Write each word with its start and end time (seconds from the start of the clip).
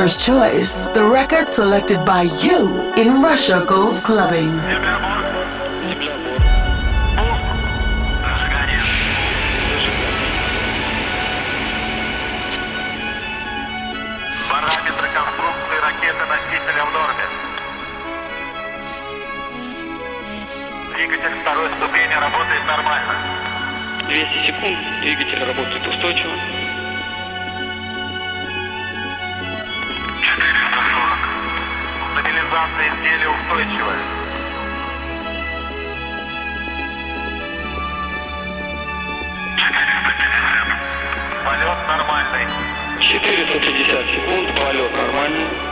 Clubber's 0.00 0.16
Choice, 0.16 0.88
the 0.94 1.04
record 1.04 1.50
selected 1.50 2.06
by 2.06 2.22
you 2.40 2.90
in 2.96 3.20
Russia 3.20 3.62
Goes 3.68 4.02
Clubbing. 4.02 4.56
Двигатель 20.96 21.40
второй 21.42 21.68
ступени 21.76 22.14
работает 22.14 22.66
нормально. 22.66 23.14
200 24.08 24.46
секунд, 24.46 24.78
двигатель 25.02 25.44
работает 25.44 25.86
устойчиво. 25.86 26.32
Стабилизация 32.80 32.88
изделия 32.88 33.28
устойчивая. 33.28 33.98
Полет 41.44 41.88
нормальный. 41.88 42.46
450 43.00 44.06
секунд, 44.06 44.60
полет 44.60 44.92
нормальный. 44.96 45.69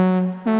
Mm-hmm. 0.00 0.59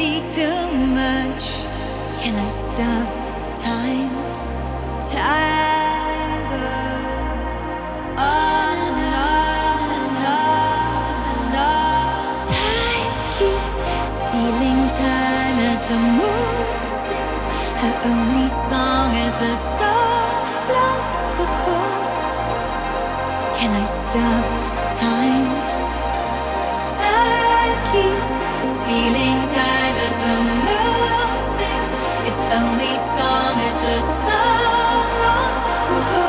Be 0.00 0.20
too 0.24 0.60
much. 0.96 1.44
Can 2.20 2.34
I 2.34 2.48
stop 2.48 3.06
time? 3.54 4.08
Time 5.12 6.40
goes 6.52 7.74
on 8.16 8.76
and 8.86 9.00
on 9.28 9.88
and 10.00 10.16
on 10.40 11.16
and 11.32 11.56
on. 11.68 12.16
Time 12.48 13.12
keeps 13.36 13.74
stealing 14.16 14.82
time 15.04 15.56
as 15.70 15.80
the 15.90 16.00
moon 16.18 16.90
sings 17.04 17.42
her 17.82 17.94
only 18.10 18.48
song 18.48 19.10
as 19.26 19.34
the 19.44 19.54
sun 19.54 20.42
longs 20.76 21.24
for 21.36 21.48
cold. 21.60 22.08
Can 23.58 23.70
I 23.82 23.84
stop? 23.84 24.44
Time 24.98 25.59
only 32.52 32.96
song 32.96 33.54
as 33.60 33.76
the 33.78 34.00
sun 34.00 35.06
longs 35.22 35.64
for 35.88 36.19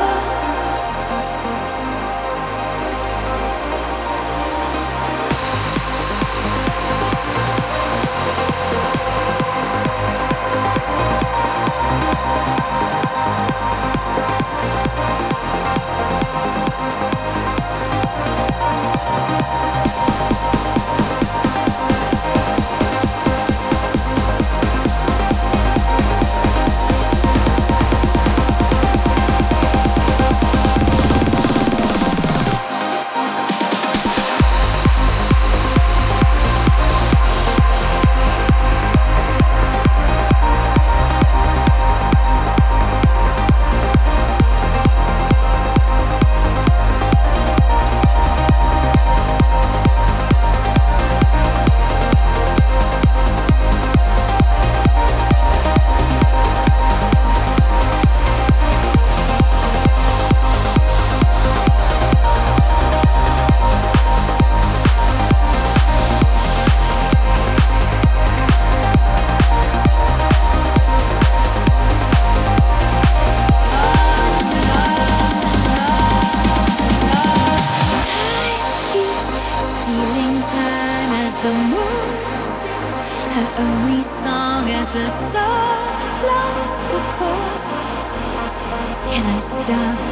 stop 89.64 90.11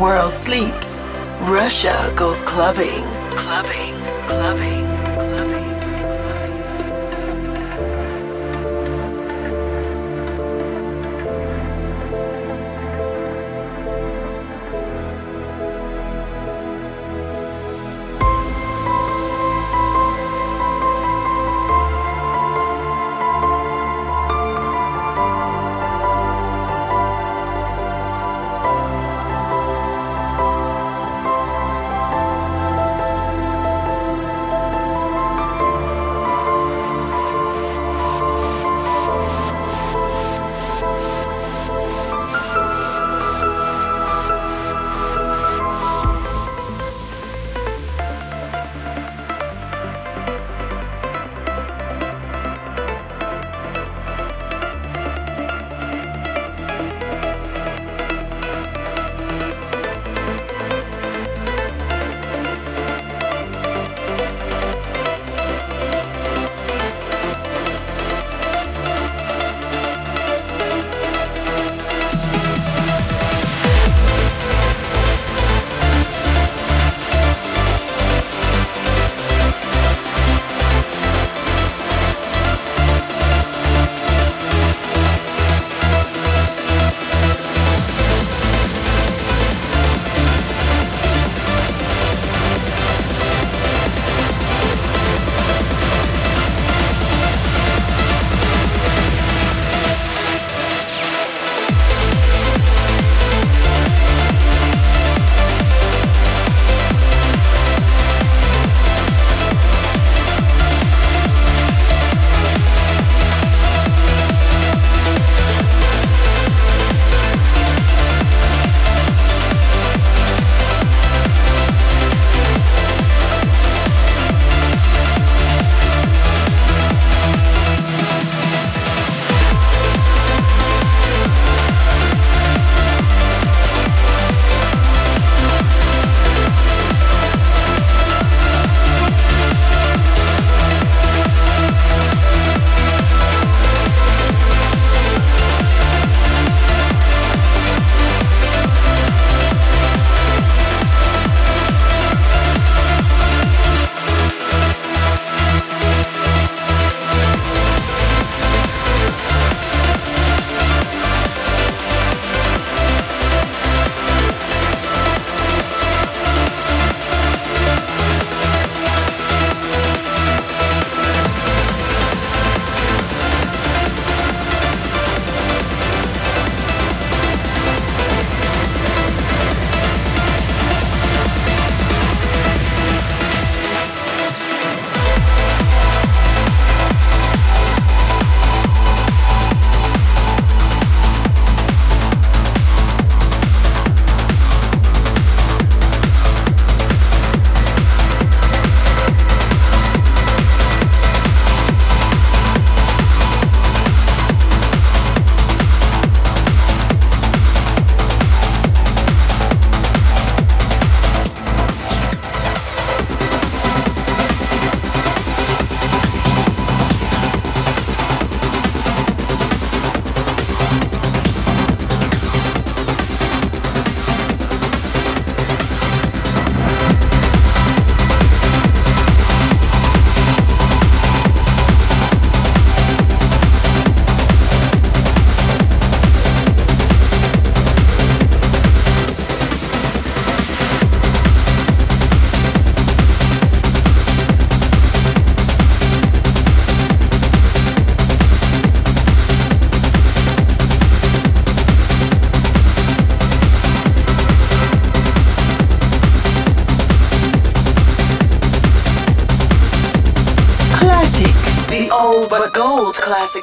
World 0.00 0.32
sleeps, 0.32 1.06
Russia 1.42 2.10
goes 2.16 2.42
clubbing, 2.44 2.99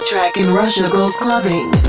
track 0.05 0.37
in 0.37 0.53
Russia 0.53 0.89
goes 0.89 1.17
clubbing. 1.17 1.86